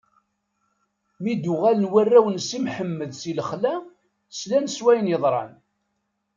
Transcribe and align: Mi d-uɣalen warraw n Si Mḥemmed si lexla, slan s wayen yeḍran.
Mi 1.21 1.33
d-uɣalen 1.35 1.89
warraw 1.91 2.25
n 2.31 2.37
Si 2.47 2.57
Mḥemmed 2.65 3.11
si 3.21 3.31
lexla, 3.37 3.75
slan 4.39 4.65
s 4.75 4.77
wayen 4.83 5.11
yeḍran. 5.11 5.51